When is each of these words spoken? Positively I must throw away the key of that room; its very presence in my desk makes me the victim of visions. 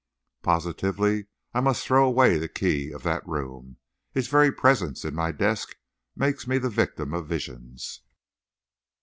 Positively 0.41 1.27
I 1.53 1.59
must 1.59 1.85
throw 1.85 2.07
away 2.07 2.39
the 2.39 2.47
key 2.47 2.89
of 2.91 3.03
that 3.03 3.21
room; 3.27 3.77
its 4.15 4.29
very 4.29 4.51
presence 4.51 5.05
in 5.05 5.13
my 5.13 5.31
desk 5.31 5.75
makes 6.15 6.47
me 6.47 6.57
the 6.57 6.71
victim 6.71 7.13
of 7.13 7.27
visions. 7.27 8.01